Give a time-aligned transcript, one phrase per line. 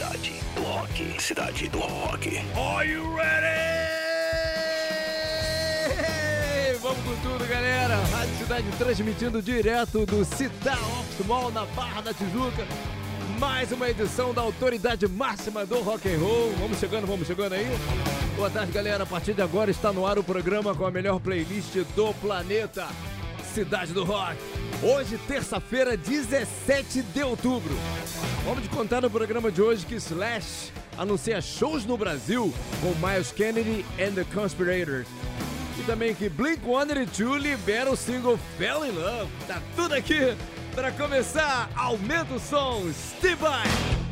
[0.00, 1.22] Cidade do Rock.
[1.22, 2.38] Cidade do Rock.
[2.56, 3.90] Are you ready?
[6.80, 7.96] Vamos com tudo, galera.
[8.10, 12.66] Rádio Cidade transmitindo direto do Cidade Optimal na Barra da Tijuca.
[13.38, 16.54] Mais uma edição da autoridade máxima do rock and roll.
[16.58, 17.66] Vamos chegando, vamos chegando aí.
[18.36, 19.02] Boa tarde, galera.
[19.02, 22.88] A partir de agora está no ar o programa com a melhor playlist do planeta.
[23.52, 24.38] Cidade do Rock.
[24.82, 27.74] Hoje, terça-feira, 17 de outubro.
[28.46, 33.30] Vamos te contar no programa de hoje que Slash anuncia shows no Brasil com Miles
[33.30, 35.06] Kennedy and the Conspirators.
[35.78, 39.30] E também que Blink-182 libera o single Fell in Love.
[39.46, 40.34] Tá tudo aqui.
[40.74, 44.09] Para começar, aumenta o som, Steve Vai!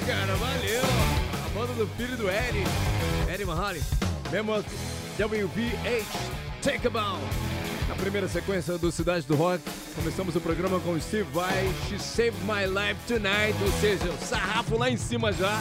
[0.00, 0.82] Cara, valeu.
[1.44, 2.64] A banda do filho do Eddie,
[3.32, 3.82] Eddie Mahoney.
[4.30, 4.52] Mesmo
[5.18, 6.04] WVH,
[6.62, 7.22] Take a Bound.
[7.88, 9.62] Na primeira sequência do Cidade do Rock,
[9.94, 14.76] começamos o programa com Steve Vai, She Saved My Life Tonight, ou seja, o sarrafo
[14.76, 15.60] lá em cima já.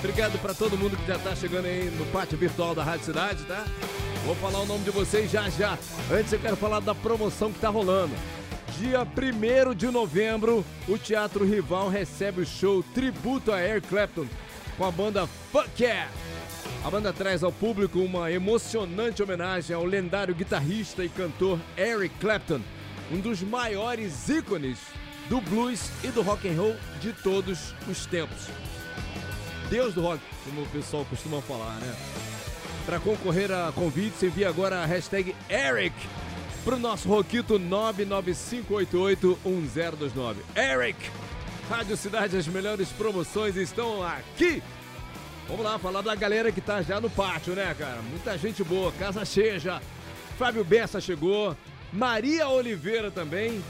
[0.00, 3.44] Obrigado pra todo mundo que já tá chegando aí no pátio virtual da Rádio Cidade,
[3.44, 3.64] tá?
[4.26, 5.78] Vou falar o nome de vocês já já.
[6.10, 8.14] Antes eu quero falar da promoção que tá rolando.
[8.80, 14.26] Dia 1 de novembro, o Teatro Rival recebe o show Tributo a Eric Clapton
[14.78, 16.10] com a banda Fuck Yeah.
[16.82, 22.62] A banda traz ao público uma emocionante homenagem ao lendário guitarrista e cantor Eric Clapton,
[23.12, 24.78] um dos maiores ícones
[25.28, 28.48] do blues e do rock and roll de todos os tempos.
[29.68, 31.94] Deus do rock, como o pessoal costuma falar, né?
[32.86, 35.94] Para concorrer a convites, envie agora a hashtag Eric
[36.64, 40.36] pro nosso Roquito 995881029.
[40.56, 41.10] Eric!
[41.68, 44.62] Rádio Cidade, as melhores promoções estão aqui!
[45.48, 48.00] Vamos lá, falar da galera que tá já no pátio, né, cara?
[48.02, 49.82] Muita gente boa, casa cheia já.
[50.38, 51.56] Fábio Bessa chegou,
[51.92, 53.60] Maria Oliveira também,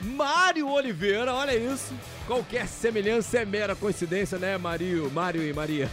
[0.00, 1.94] Mário Oliveira, olha isso.
[2.26, 5.88] Qualquer semelhança é mera coincidência, né, Mario, Mário e Maria?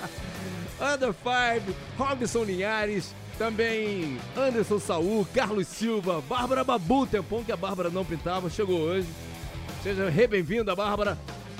[0.80, 7.88] Under Five, Robson Linhares, também Anderson Saul, Carlos Silva, Bárbara Babu, tempão que a Bárbara
[7.88, 9.08] não pintava, chegou hoje.
[9.82, 11.16] Seja re-bem-vinda, Bárbara.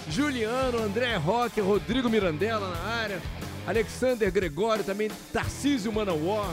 [0.07, 3.23] Juliano, André Roque, Rodrigo Mirandela na área,
[3.67, 6.53] Alexander Gregório, também Tarcísio Manauó,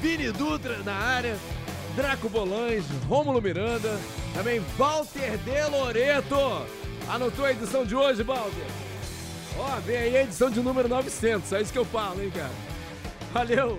[0.00, 1.36] Vini Dutra na área,
[1.94, 4.00] Draco Bolães, Rômulo Miranda,
[4.32, 6.64] também Walter De Loreto.
[7.10, 8.66] Anotou a edição de hoje, Walter?
[9.58, 12.52] Ó, vem aí a edição de número 900, é isso que eu falo, hein, cara.
[13.34, 13.78] Valeu!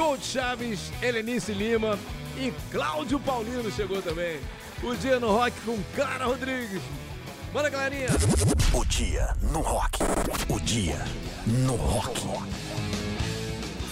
[0.00, 1.98] Coach Chaves, Helenice Lima
[2.34, 4.40] e Cláudio Paulino chegou também.
[4.82, 6.80] O dia no rock com Clara Rodrigues.
[7.52, 8.08] Bora, galerinha!
[8.72, 9.98] O dia no rock.
[10.48, 10.96] O dia
[11.46, 12.18] no rock.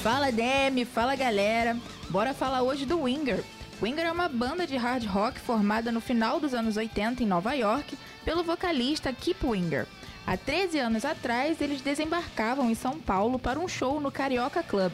[0.03, 1.77] Fala Demi, fala galera.
[2.09, 3.45] Bora falar hoje do Winger.
[3.83, 7.53] Winger é uma banda de hard rock formada no final dos anos 80 em Nova
[7.53, 9.87] York pelo vocalista Kip Winger.
[10.27, 14.93] Há 13 anos atrás, eles desembarcavam em São Paulo para um show no Carioca Club.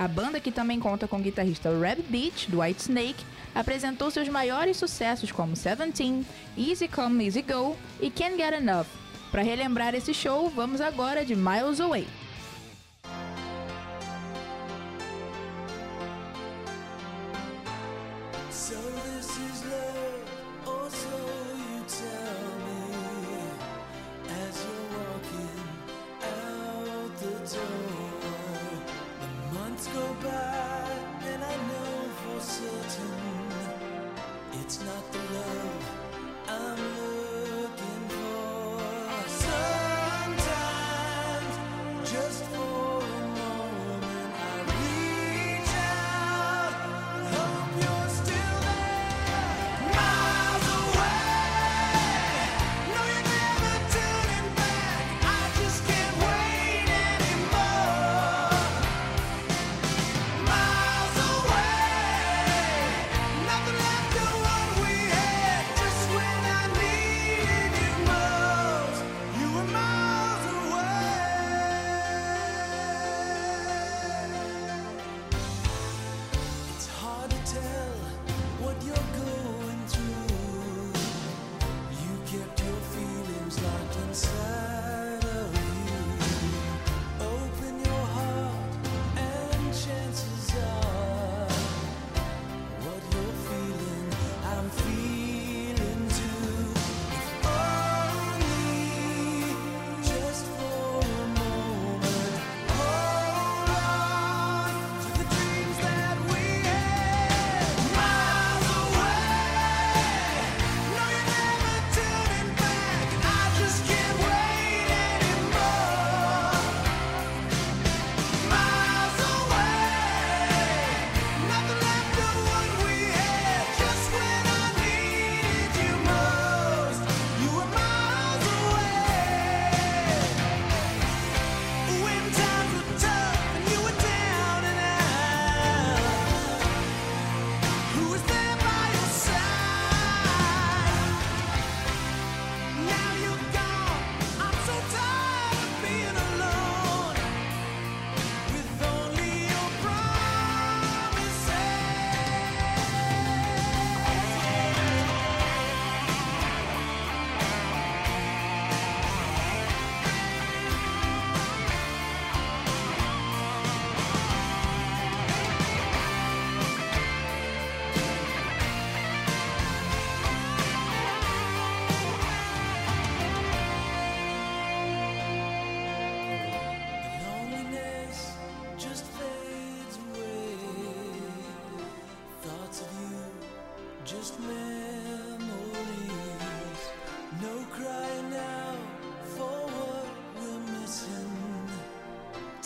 [0.00, 3.22] A banda, que também conta com o guitarrista Reb Beach, do White Snake,
[3.54, 6.24] apresentou seus maiores sucessos como Seventeen,
[6.56, 8.86] Easy Come, Easy Go e Can't Get Enough.
[9.30, 12.08] Para relembrar esse show, vamos agora de Miles Away.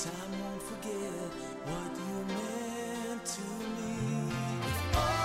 [0.05, 1.33] Time won't forget
[1.65, 4.35] what you meant to me.
[4.95, 5.24] Oh.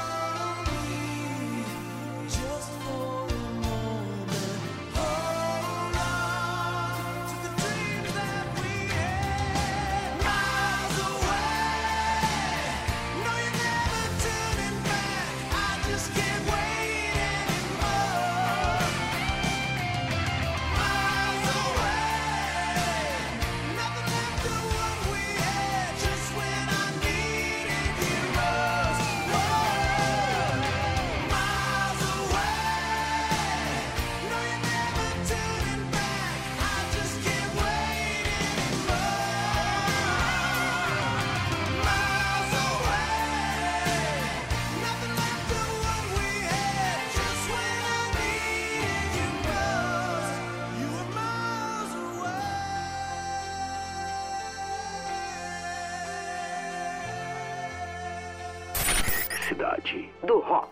[59.59, 60.68] qualidade do rock.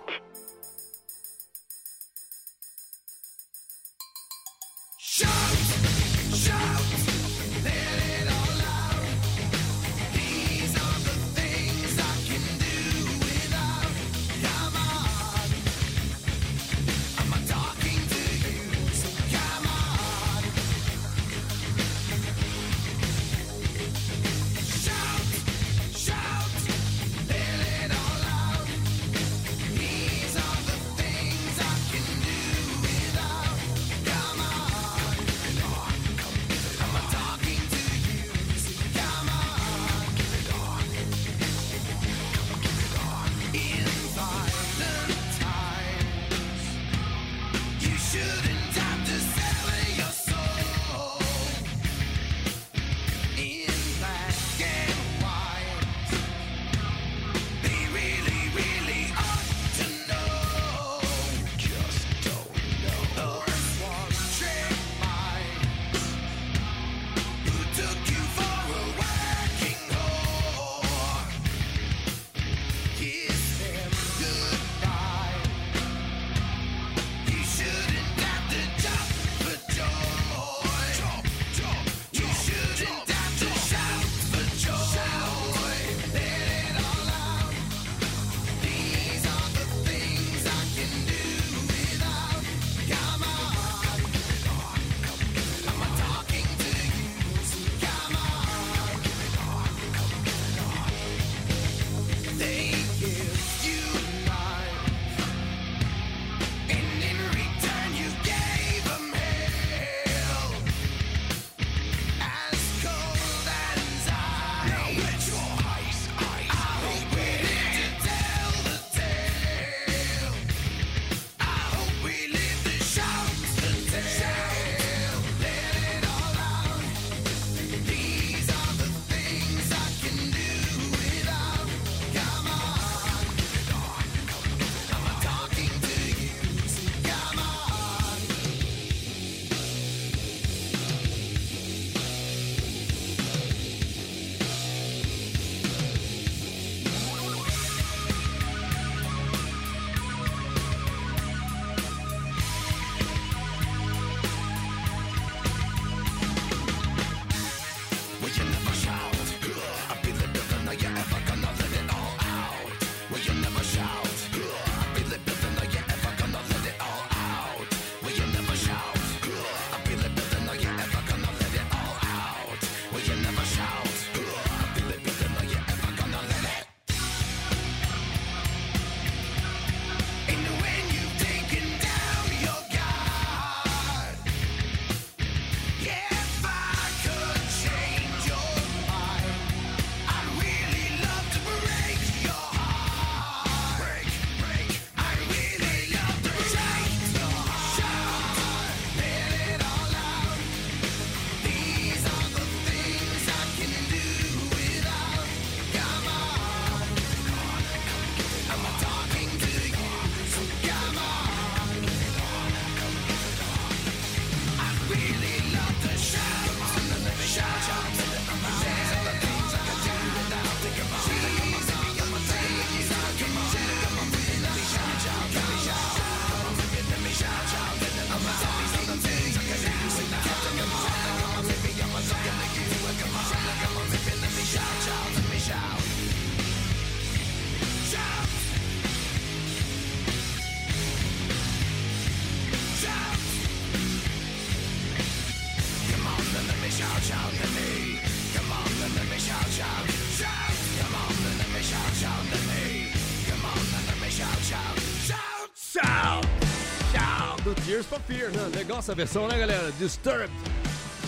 [257.78, 258.58] Tears for né?
[258.58, 259.72] Legal essa versão, né, galera?
[259.74, 260.32] Disturbed.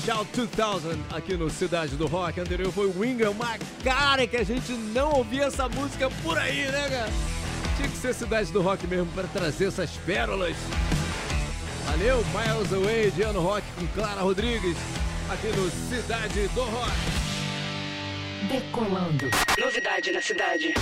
[0.05, 2.39] Shout 2000 aqui no Cidade do Rock.
[2.39, 6.89] Anterior foi Winger, uma cara que a gente não ouvia essa música por aí, né,
[6.89, 7.10] cara?
[7.75, 10.55] Tinha que ser Cidade do Rock mesmo para trazer essas pérolas.
[11.88, 14.77] Valeu, Miles Away, Diano Rock com Clara Rodrigues,
[15.27, 16.91] aqui no Cidade do Rock.
[18.47, 19.25] Decolando.
[19.58, 20.73] Novidade na cidade.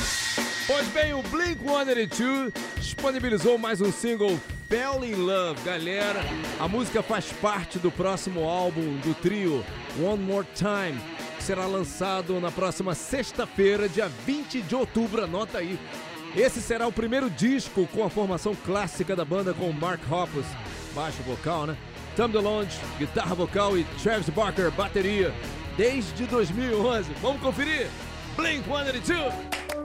[0.68, 6.20] Pois bem, o Blink-182 disponibilizou mais um single Fell in Love, galera.
[6.60, 9.64] A música faz parte do próximo álbum do trio
[9.98, 11.00] One More Time,
[11.38, 15.24] que será lançado na próxima sexta-feira, dia 20 de outubro.
[15.24, 15.80] Anota aí.
[16.36, 20.46] Esse será o primeiro disco com a formação clássica da banda com Mark Hoppus,
[20.94, 21.78] baixo vocal, né?
[22.18, 25.34] Tom DeLonge, guitarra vocal e Travis Barker, bateria,
[25.78, 27.14] desde 2011.
[27.22, 27.88] Vamos conferir?
[28.36, 29.77] Blink-182!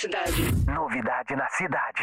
[0.00, 0.42] cidade.
[0.66, 1.99] Novidade na cidade.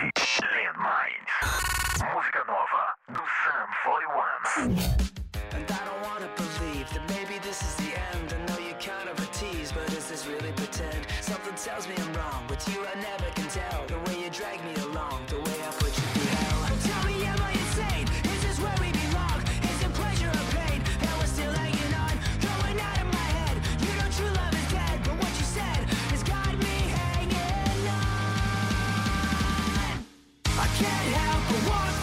[30.80, 31.97] can't help but want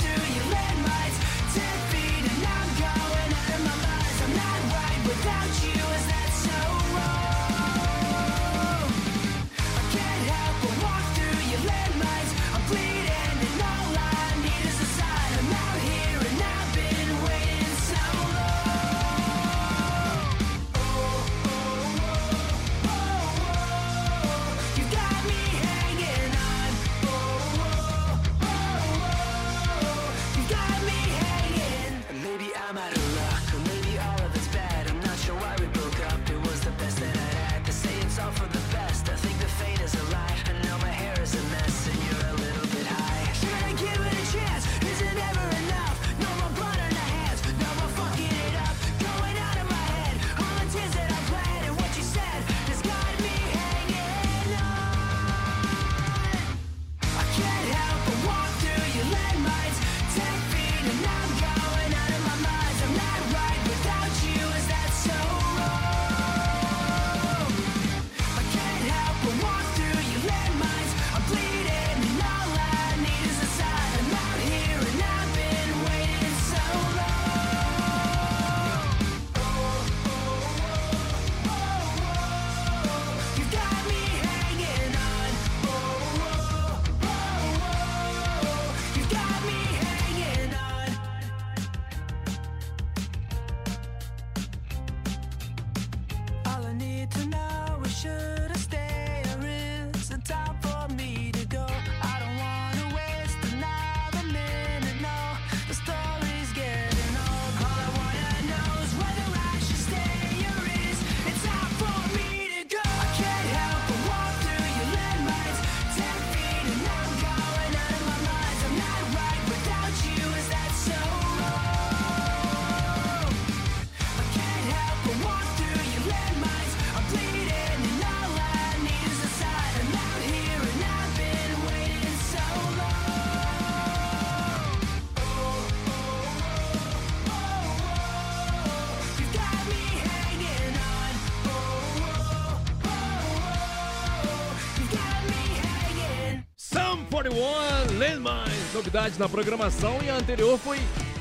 [148.94, 150.78] novidades na programação e a anterior foi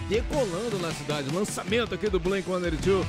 [0.08, 3.04] Decolando na Cidade, lançamento aqui do Blink-182,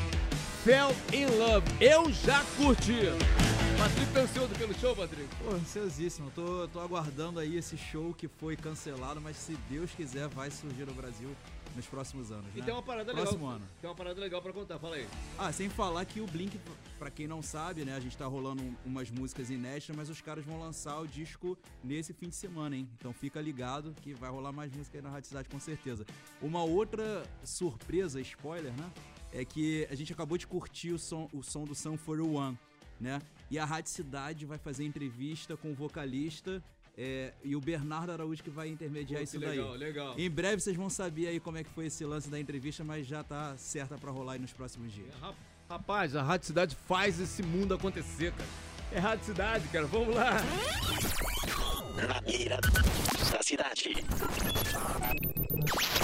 [0.64, 1.66] Fell in Love.
[1.79, 3.11] Eu já curti.
[3.77, 5.29] Patrick tá ansioso pelo show, Patrick?
[5.37, 6.33] Pô, ansiosíssimo.
[6.35, 10.87] Tô, tô aguardando aí esse show que foi cancelado, mas se Deus quiser vai surgir
[10.87, 11.29] no Brasil
[11.74, 12.64] nos próximos anos, E né?
[12.64, 13.56] tem uma parada Próximo legal.
[13.56, 13.66] ano.
[13.80, 15.08] Tem uma parada legal pra contar, fala aí.
[15.38, 16.58] Ah, sem falar que o Blink,
[16.98, 20.20] pra quem não sabe, né, a gente tá rolando um- umas músicas inéditas, mas os
[20.20, 22.88] caras vão lançar o disco nesse fim de semana, hein?
[22.98, 26.06] Então fica ligado que vai rolar mais música aí na Rádio Cidade com certeza.
[26.40, 28.90] Uma outra surpresa, spoiler, né?
[29.32, 32.56] É que a gente acabou de curtir o som, o som do Sun for One,
[33.00, 33.20] né?
[33.50, 36.62] E a Rádio Cidade vai fazer entrevista com o vocalista
[36.96, 39.50] é, e o Bernardo Araújo que vai intermediar Pô, isso daí.
[39.59, 40.14] legal, legal.
[40.18, 43.07] Em breve vocês vão saber aí como é que foi esse lance da entrevista, mas
[43.07, 45.09] já tá certa pra rolar aí nos próximos dias.
[45.20, 45.35] Ra-
[45.68, 48.48] Rapaz, a Rádio Cidade faz esse mundo acontecer, cara.
[48.92, 49.87] É Rádio Cidade, cara.
[49.87, 50.35] Vamos lá.
[51.96, 52.59] Na mira
[53.33, 53.94] da cidade.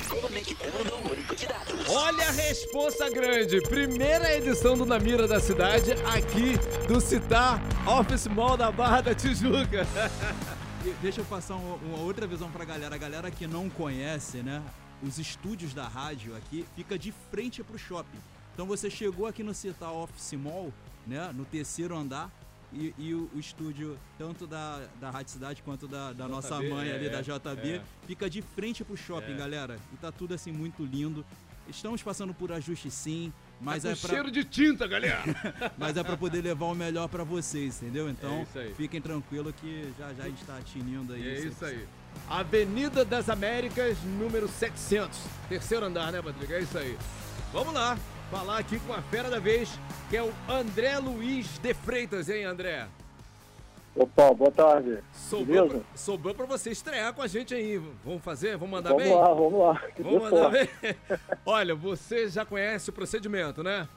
[0.08, 1.88] Conectando o banco de dados.
[1.88, 3.60] Olha a responsa grande.
[3.62, 6.56] Primeira edição do Na Mira da Cidade, aqui
[6.88, 9.86] do Citar Office Mall da Barra da Tijuca.
[11.02, 12.94] Deixa eu passar uma, outra visão pra galera.
[12.94, 14.62] A galera que não conhece, né?
[15.02, 18.18] Os estúdios da rádio aqui fica de frente pro shopping.
[18.54, 20.72] Então você chegou aqui no Citar Office Mall,
[21.06, 21.30] né?
[21.34, 22.30] No terceiro andar.
[22.72, 26.88] E, e o, o estúdio, tanto da, da Rádio Cidade quanto da, da nossa mãe
[26.88, 27.82] é, ali, da é, JB, é.
[28.06, 29.36] fica de frente pro shopping, É.
[29.36, 29.78] galera.
[29.92, 31.26] E tá tudo assim muito lindo.
[31.68, 35.22] Estamos passando por ajuste sim, mas Tá é pra, cheiro de tinta, galera.
[35.76, 38.08] mas é pra poder levar o melhor pra vocês, entendeu?
[38.08, 38.74] Então, É isso aí.
[38.74, 41.28] fiquem tranquilos que já já a gente tá tinindo aí.
[41.28, 41.86] É isso aí.
[42.28, 45.18] Avenida das Américas, número 700.
[45.48, 46.52] Terceiro andar, né, Patrick?
[46.52, 46.96] É isso aí.
[47.52, 47.98] Vamos lá,
[48.30, 49.68] falar aqui com a fera da vez,
[50.08, 52.86] que é o André Luiz de Freitas, hein, André?
[53.94, 54.98] Opa, boa tarde.
[55.12, 55.84] Sobrou, Beleza?
[55.84, 57.78] pra, sobrou pra você estrear com a gente aí.
[58.04, 58.56] Vamos fazer?
[58.56, 59.14] Vamos mandar vamos bem?
[59.14, 59.82] lá, vamos lá.
[59.98, 60.68] Vamos mandar bem.
[61.44, 63.88] Olha, você já conhece o procedimento, né?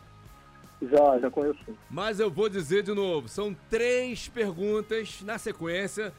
[0.81, 1.77] Já, já conheço.
[1.89, 6.11] Mas eu vou dizer de novo: são três perguntas na sequência.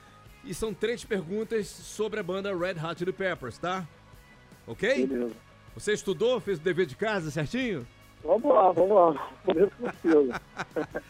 [0.47, 3.87] E são três perguntas sobre a banda Red Hot Chili Peppers, tá?
[4.67, 5.07] Ok?
[5.07, 5.35] Beleza.
[5.75, 7.87] Você estudou, fez o dever de casa certinho?
[8.25, 9.31] Vamos lá, vamos lá.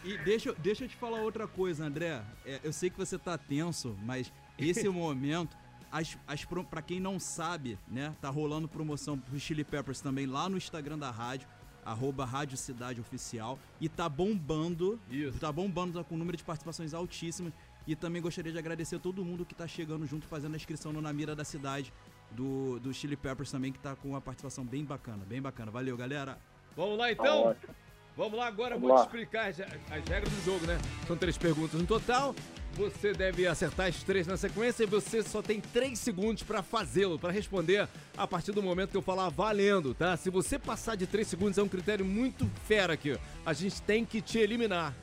[0.03, 2.21] E deixa, eu- deixa eu te falar outra coisa, André.
[2.45, 5.55] É, eu sei que você tá tenso, mas esse é o momento.
[5.91, 8.13] As, as, pra quem não sabe, né?
[8.19, 11.47] Tá rolando promoção pro Chili Peppers também lá no Instagram da rádio,
[11.85, 13.57] arroba Rádio Cidade Oficial.
[13.79, 14.99] E tá bombando.
[15.09, 15.39] Isso.
[15.39, 17.53] Tá bombando, tá com um número de participações altíssimas.
[17.87, 20.91] E também gostaria de agradecer a todo mundo que tá chegando junto, fazendo a inscrição
[20.91, 21.93] no Na Mira da Cidade.
[22.31, 25.71] Do, do Chili Peppers também, que tá com uma participação bem bacana, bem bacana.
[25.71, 26.37] Valeu, galera.
[26.75, 27.43] Vamos lá Tá então?
[27.43, 27.75] ótimo.
[28.17, 29.05] Vamos lá agora, eu Vamos vou te lá.
[29.05, 30.77] explicar as, as regras do jogo, né?
[31.05, 32.33] São três perguntas no total.
[32.75, 37.17] Você deve acertar as três na sequência e você só tem três segundos pra fazê-lo,
[37.17, 40.15] pra responder a partir do momento que eu falar valendo, tá?
[40.17, 43.17] Se você passar de três segundos é um critério muito fera aqui.
[43.45, 44.93] A gente tem que te eliminar.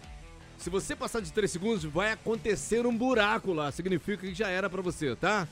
[0.58, 3.70] Se você passar de três segundos, vai acontecer um buraco lá.
[3.72, 5.48] Significa que já era pra você, tá?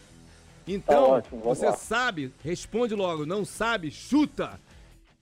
[0.69, 1.73] Então, Tá ótimo, você lá.
[1.73, 3.25] sabe, responde logo.
[3.27, 4.61] Não sabe, chuta.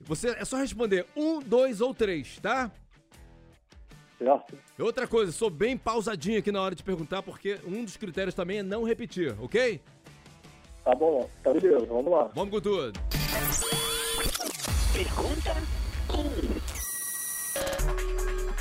[0.00, 2.70] Você é só responder um, dois ou três, tá?
[4.18, 4.58] Certo.
[4.78, 8.58] Outra coisa, sou bem pausadinho aqui na hora de perguntar, porque um dos critérios também
[8.58, 9.80] é não repetir, ok?
[10.84, 12.30] Tá bom, tá beleza, vamos lá.
[12.34, 12.98] Vamos com tudo.
[14.92, 15.54] Pergunta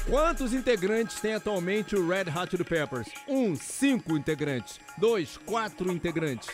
[0.06, 0.12] 1.
[0.12, 3.08] Quantos integrantes tem atualmente o Red Hot Chili Peppers?
[3.28, 4.80] um, cinco integrantes.
[4.98, 6.50] 2, 4 integrantes.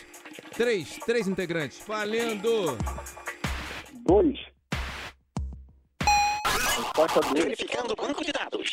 [0.56, 1.80] 3, 3 integrantes.
[1.86, 2.76] Valendo!
[4.06, 4.38] dois.
[6.94, 7.32] Porta 2.
[7.42, 8.70] Verificando banco de dados.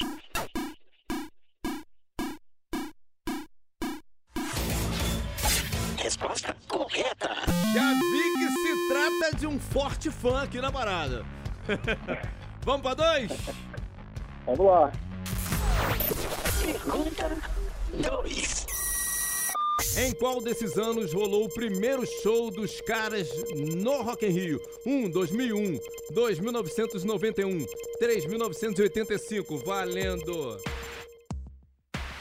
[5.98, 7.30] Resposta correta.
[7.74, 11.26] Já vi que se trata de um forte fã aqui na parada.
[12.64, 13.32] Vamos para dois?
[14.46, 14.92] Vamos lá.
[16.64, 17.38] Pergunta
[17.92, 18.71] 2.
[19.98, 24.62] Em qual desses anos rolou o primeiro show dos caras no Rock in Rio?
[24.86, 25.80] 1, 2001,
[26.12, 27.66] 2, 1991,
[28.00, 29.58] 3, 1985.
[29.58, 30.58] Valendo!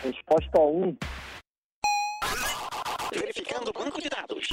[0.02, 0.96] Resposta um.
[3.12, 4.48] Verificando o banco de dados.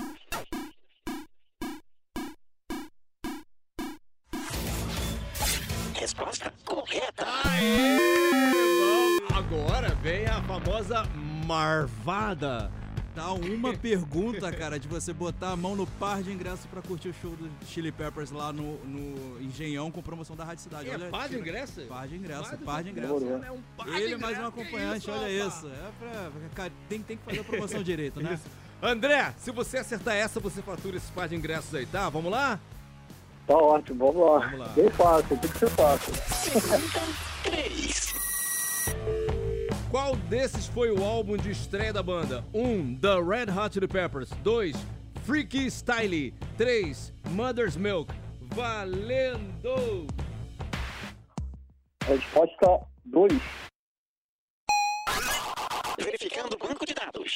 [5.95, 7.25] Resposta correta.
[7.45, 7.97] Aê!
[8.79, 11.03] Vamos- Agora vem a famosa
[11.45, 12.71] marvada.
[13.17, 17.09] Tá uma pergunta, cara, de você botar a mão no par de ingressos pra curtir
[17.09, 20.87] o show do Chili Peppers lá no, no Engenhão com promoção da Rádio Cidade.
[20.87, 21.81] É par de ingresso?
[21.89, 23.27] Par de ingresso, Par de par de ingresso.
[23.43, 25.67] É um par de Ele mais um acompanhante, Que olha isso, isso.
[25.67, 28.39] É pra, cara, tem, tem que fazer a promoção direito, né?
[28.83, 32.09] André, se você acertar essa, você fatura esses par de ingressos aí, tá?
[32.09, 32.59] Vamos lá?
[33.47, 34.39] Tá ótimo, vamos lá.
[34.45, 34.67] Vamos lá.
[34.75, 36.13] Bem fácil, tem que ser fácil.
[40.07, 42.41] Qual desses foi o álbum de estreia da banda?
[42.53, 42.63] 1.
[42.63, 44.29] Um, The Red Hot Chili Peppers.
[44.41, 44.73] 2.
[45.25, 46.31] Freaky Style.
[46.57, 47.13] 3.
[47.31, 48.13] Mother's Milk.
[48.55, 50.07] Valendo!
[52.05, 53.33] Resposta 2.
[55.99, 57.33] Verificando o banco de dados.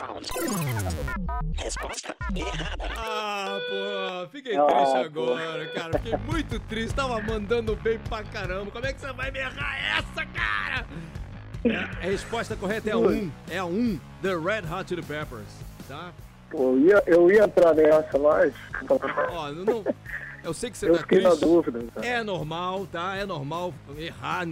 [0.00, 0.26] Found.
[1.56, 2.88] Resposta errada.
[2.96, 4.98] Ah, pô, fiquei Ah, triste pô.
[5.34, 5.98] agora, cara.
[5.98, 6.94] Fiquei muito triste.
[6.94, 8.70] Tava mandando bem pra caramba.
[8.70, 10.86] Como é que você vai me errar essa, cara?
[11.64, 13.08] É, a resposta correta é a 1.
[13.10, 13.32] Um.
[13.50, 13.68] É a 1.
[13.68, 15.48] Um, The Red Hot Chili Peppers.
[15.86, 16.12] Tá?
[16.50, 18.54] Pô, eu ia, eu ia entrar nessa, mas.
[19.32, 19.84] Ó, não, não-
[20.42, 21.44] eu sei que você Eu tá fiquei na triste.
[21.44, 21.84] dúvida.
[21.94, 22.06] cara.
[22.06, 23.14] É normal, tá?
[23.16, 24.46] É normal errar.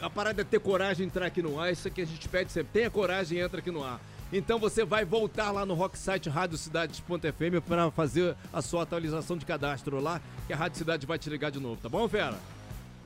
[0.00, 1.72] A parada é ter coragem de entrar aqui no ar.
[1.72, 2.70] Isso aqui a gente pede sempre.
[2.72, 3.98] Tenha coragem e entra aqui no ar.
[4.36, 10.00] Então você vai voltar lá no Rocksite radiocidades.fm para fazer a sua atualização de cadastro
[10.00, 12.34] lá, que a Rádio Cidade vai te ligar de novo, tá bom, Fera?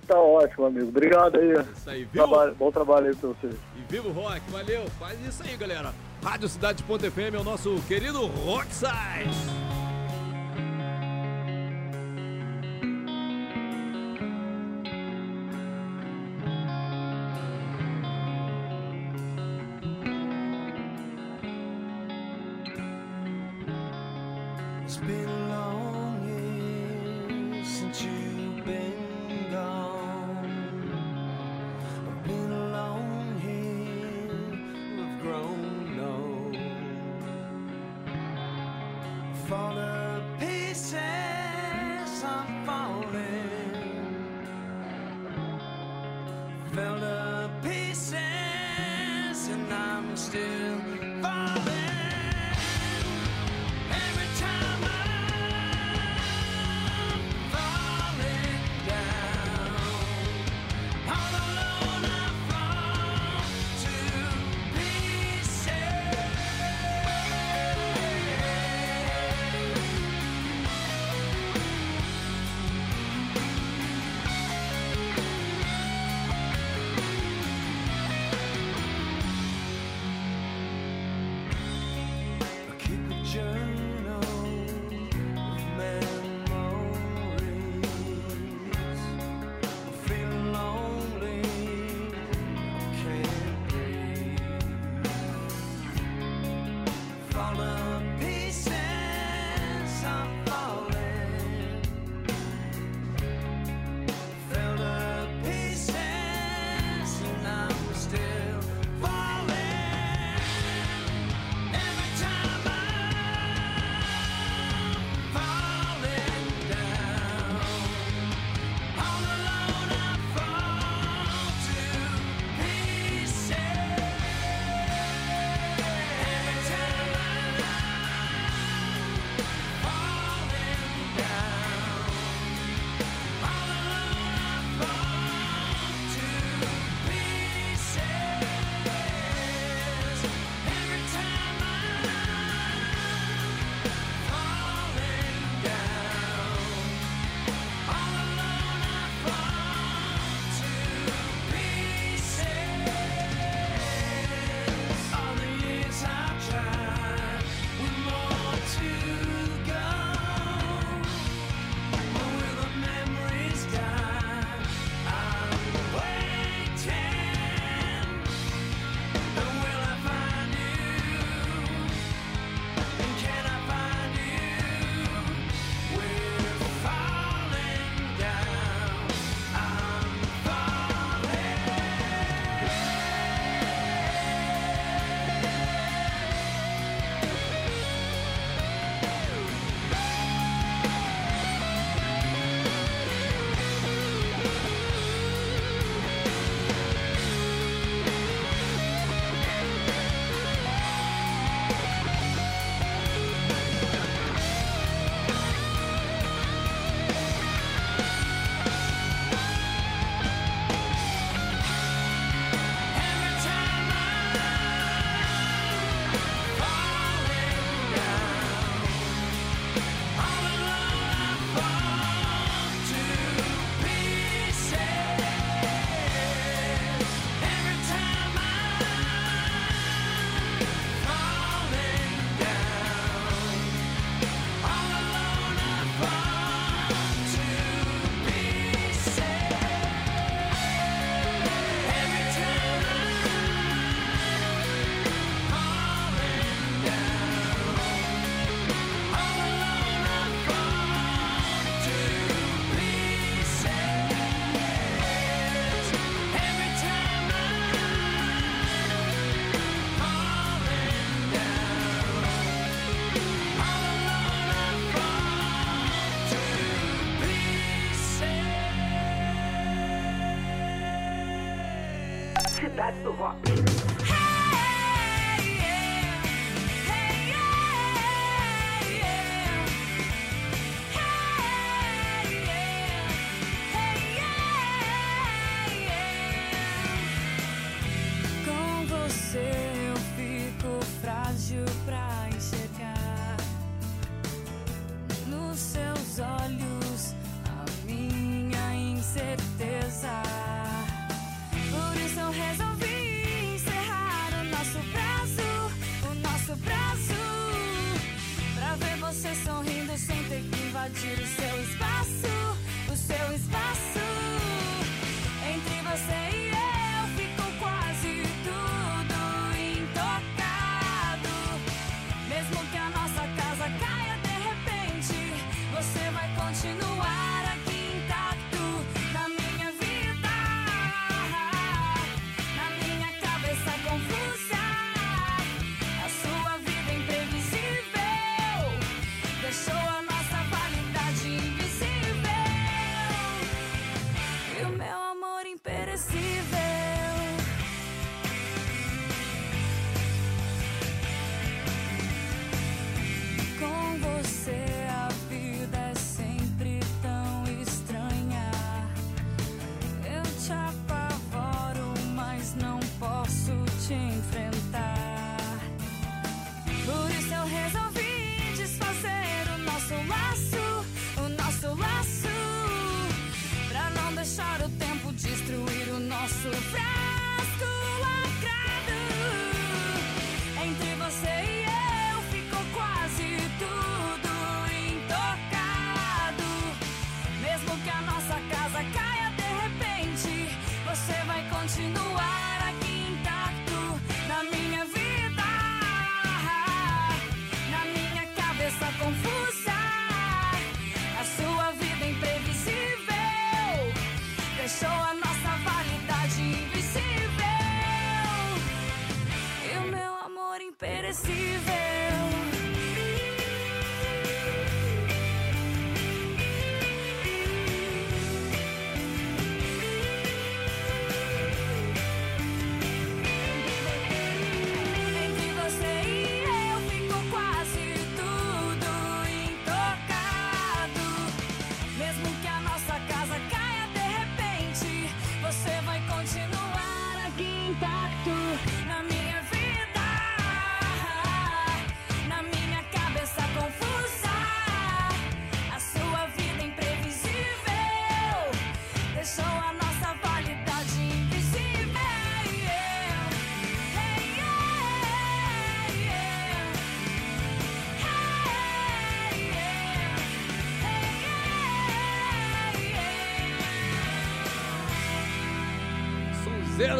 [0.06, 0.88] Tá ótimo, amigo.
[0.88, 1.52] Obrigado aí.
[1.52, 2.26] Isso aí, viu?
[2.26, 3.54] Trabalho, bom trabalho aí pra vocês.
[3.76, 4.86] E viva o rock, valeu.
[4.98, 5.92] Faz isso aí, galera.
[6.24, 8.88] Radiocidade.fm é o nosso querido Rocksite.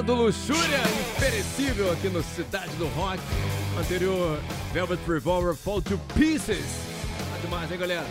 [0.08, 0.80] Do Luxúria,
[1.14, 3.20] imperecível aqui no Cidade do Rock.
[3.78, 4.38] Anterior,
[4.72, 6.64] Velvet Revolver Fall to Pieces.
[7.30, 8.06] Tá demais, hein, galera?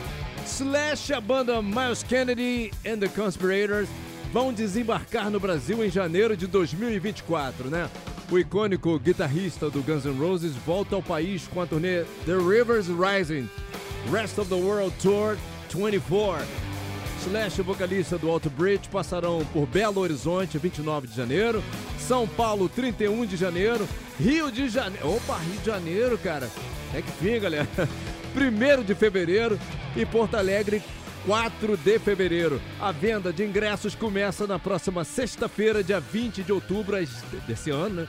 [0.46, 3.90] Slash, a banda Miles Kennedy and the Conspirators
[4.32, 7.90] vão desembarcar no Brasil em janeiro de 2024, né?
[8.30, 12.86] O icônico guitarrista do Guns N' Roses volta ao país com a turnê The Rivers
[12.90, 13.50] Rising
[14.12, 15.36] Rest of the World Tour
[15.74, 16.67] 24.
[17.28, 21.62] Slash vocalista do Alto Bridge passarão por Belo Horizonte, 29 de janeiro,
[22.00, 25.10] São Paulo, 31 de janeiro, Rio de Janeiro.
[25.10, 26.50] Opa, Rio de Janeiro, cara.
[26.94, 27.68] É que fim, galera.
[28.34, 29.60] 1 de fevereiro
[29.94, 30.82] e Porto Alegre,
[31.26, 32.62] 4 de fevereiro.
[32.80, 36.96] A venda de ingressos começa na próxima sexta-feira, dia 20 de outubro
[37.46, 38.08] desse ano, né?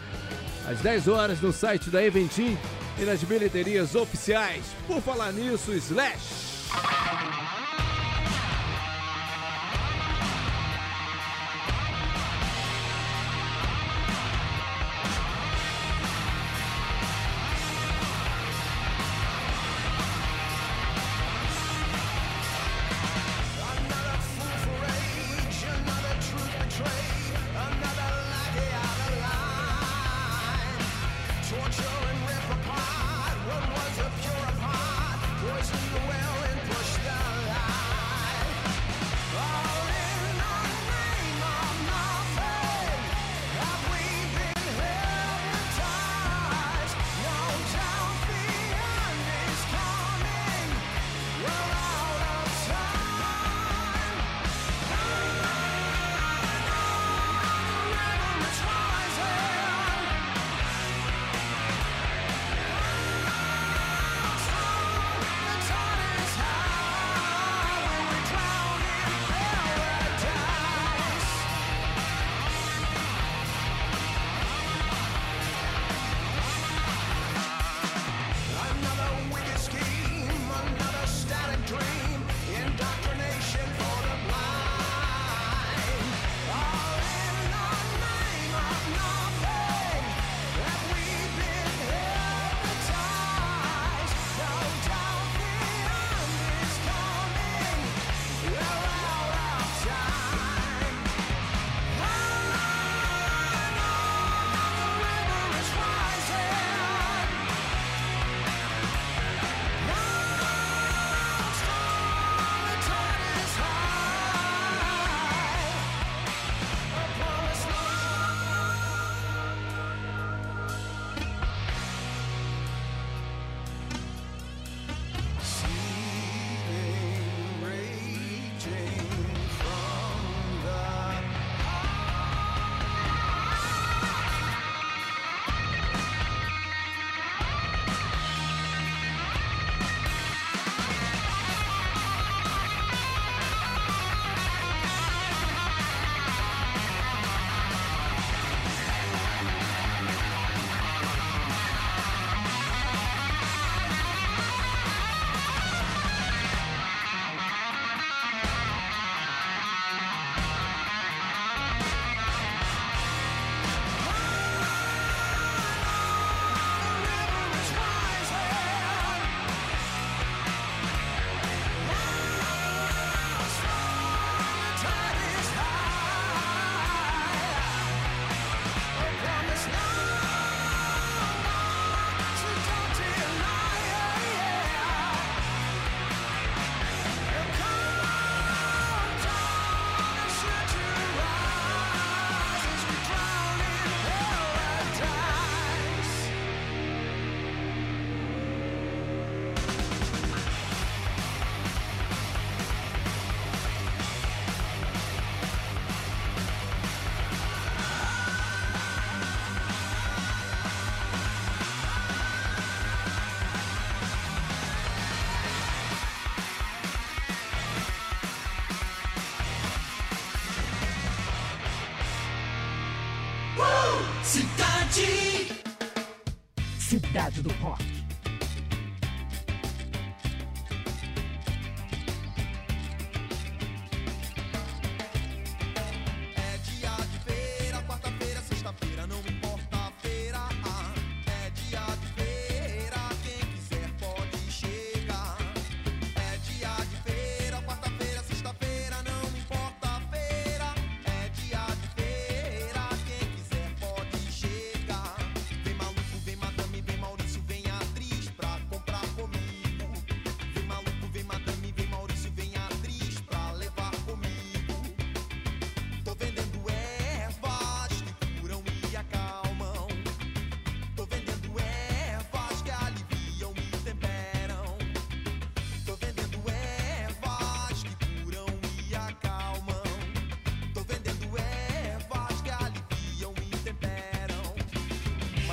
[0.70, 2.56] Às 10 horas no site da Eventim
[2.96, 4.62] e nas bilheterias oficiais.
[4.86, 6.58] Por falar nisso, Slash.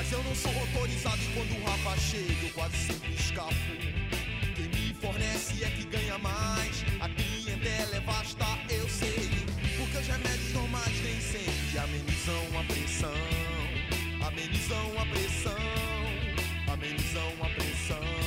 [0.06, 3.56] Mas eu não sou autorizado e quando o Rafa chega eu quase sempre escapo.
[4.56, 9.32] Quem me fornece é que ganha mais, a clientela é vasta, eu sei.
[9.76, 18.25] Porque os remédios normais nem sempre amenizam a pressão, amenizam a pressão, amenizam a pressão.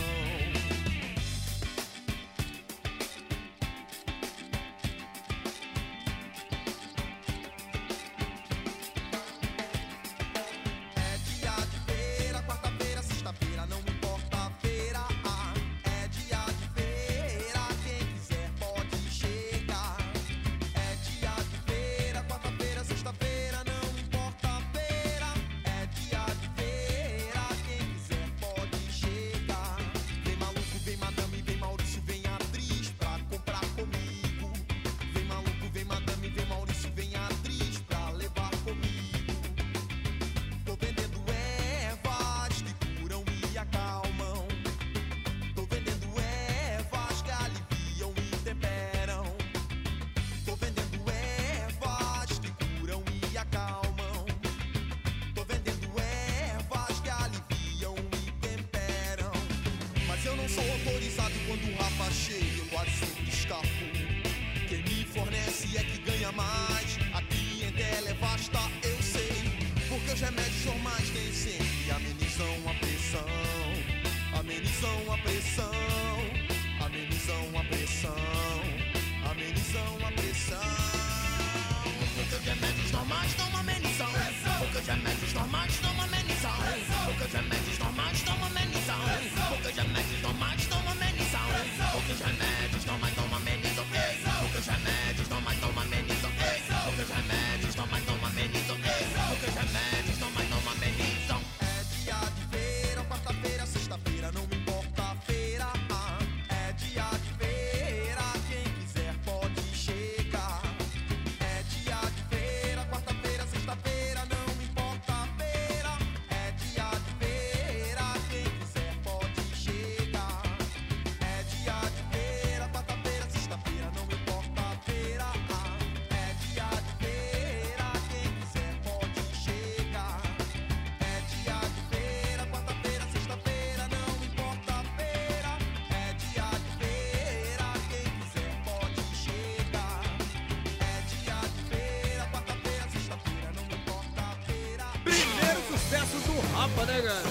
[146.78, 147.22] Copa, né.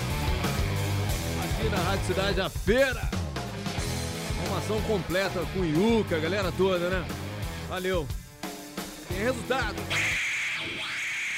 [1.44, 3.10] Aqui na Rádio Cidade, a feira.
[4.44, 7.08] Formação completa com o Yuka, a galera toda, né?
[7.70, 8.06] Valeu.
[9.08, 9.76] Tem resultado.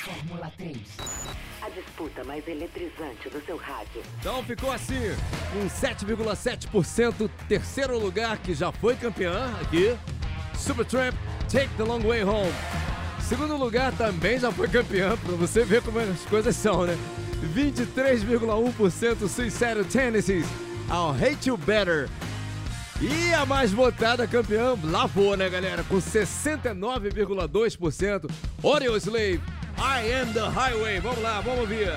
[0.04, 0.78] Fórmula 3.
[1.62, 4.02] A disputa mais eletrizante do seu rádio.
[4.20, 5.16] Então ficou assim,
[5.54, 9.96] com 7,7% terceiro lugar, que já foi campeã aqui.
[10.58, 11.16] Supertramp,
[11.52, 12.54] Take the Long Way Home.
[13.22, 16.98] Segundo lugar também já foi campeã, pra você ver como as coisas são, né?
[17.48, 20.44] 23,1% Sincero Tennessee
[20.90, 22.10] ao Hate You Better.
[23.02, 25.84] E a mais votada campeã, lavou, né, galera?
[25.84, 28.30] Com 69,2%,
[28.62, 29.40] Oreo Slave,
[29.78, 31.00] I Am The Highway.
[31.00, 31.94] Vamos lá, vamos ver.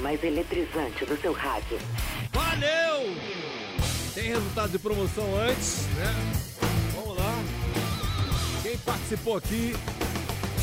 [0.00, 1.78] Mais eletrizante do seu rádio.
[2.32, 3.14] Valeu!
[4.14, 6.14] Tem resultado de promoção antes, né?
[6.94, 7.42] Vamos lá.
[8.62, 9.74] Quem participou aqui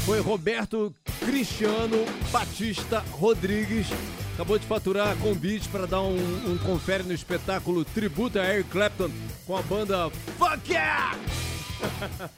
[0.06, 3.88] foi Roberto Cristiano Batista Rodrigues.
[4.34, 9.10] Acabou de faturar convite para dar um, um confere no espetáculo Tributo a Eric Clapton
[9.46, 11.18] com a banda Fuck Yeah!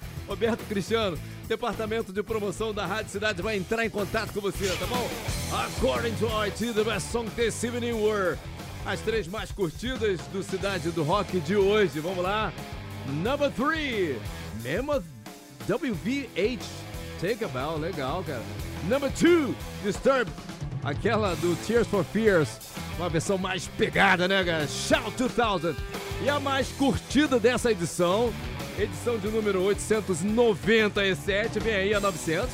[0.29, 1.17] Roberto Cristiano,
[1.47, 5.09] departamento de promoção da Rádio Cidade vai entrar em contato com você, tá bom?
[5.51, 8.37] According to IT, the best song this evening were
[8.85, 11.99] as três mais curtidas do Cidade do Rock de hoje.
[11.99, 12.53] Vamos lá.
[13.23, 14.17] Number 3,
[14.63, 15.03] Mammoth
[15.67, 16.63] WVH.
[17.19, 18.43] Take a bow, legal, cara.
[18.87, 20.29] Number 2, Disturb.
[20.83, 22.49] Aquela do Tears for Fears.
[22.97, 24.67] Uma versão mais pegada, né, cara?
[24.67, 25.75] Shout 2000.
[26.23, 28.31] E a mais curtida dessa edição,
[28.81, 32.49] edição de número 897, vem aí a 900.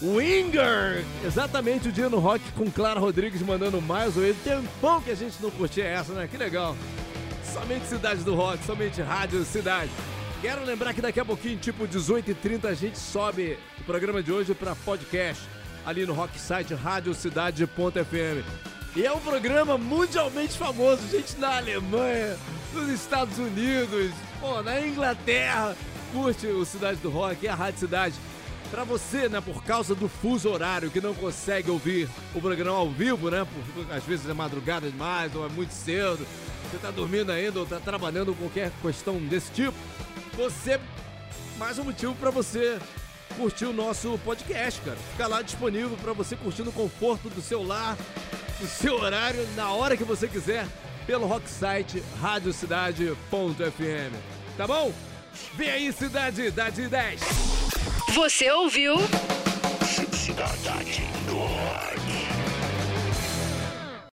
[0.00, 1.04] Winger!
[1.24, 4.36] Exatamente o dia no rock com Clara Rodrigues mandando mais menos.
[4.44, 6.28] Tempão que a gente não curtia essa, né?
[6.30, 6.76] Que legal.
[7.52, 9.90] Somente Cidade do Rock, somente Rádio Cidade.
[10.40, 14.54] Quero lembrar que daqui a pouquinho, tipo 18h30, a gente sobe o programa de hoje
[14.54, 15.42] para podcast
[15.84, 18.44] ali no rock site radiocidade.fm.
[18.96, 22.36] E é um programa mundialmente famoso, gente na Alemanha,
[22.72, 25.76] nos Estados Unidos, pô, na Inglaterra.
[26.12, 28.14] Curte o Cidade do Rock e a Rádio Cidade.
[28.70, 32.88] Pra você, né, por causa do fuso horário, que não consegue ouvir o programa ao
[32.88, 33.44] vivo, né?
[33.44, 36.24] Por, às vezes é madrugada demais, ou é muito cedo,
[36.70, 39.76] você tá dormindo ainda, ou tá trabalhando qualquer questão desse tipo,
[40.36, 40.80] você.
[41.58, 42.78] Mais um motivo pra você
[43.36, 44.96] curtir o nosso podcast, cara.
[45.12, 47.98] Fica lá disponível pra você curtir no conforto do seu lar,
[48.60, 50.66] no seu horário, na hora que você quiser,
[51.10, 54.14] pelo rocksite radiocidade.fm.
[54.56, 54.92] Tá bom?
[55.56, 57.20] Vem aí, Cidade da de 10.
[58.14, 58.94] Você ouviu?
[60.12, 61.99] Cidade do Rock.